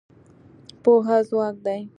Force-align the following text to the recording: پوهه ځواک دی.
پوهه 0.83 1.17
ځواک 1.29 1.55
دی. 1.65 1.81